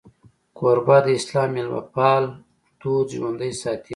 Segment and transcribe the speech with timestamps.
[0.57, 2.23] کوربه د اسلام میلمهپال
[2.81, 3.89] دود ژوندی ساتي.